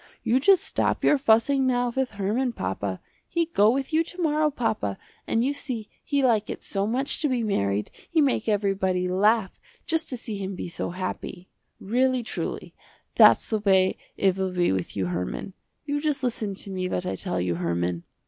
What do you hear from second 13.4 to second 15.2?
the way it will be with you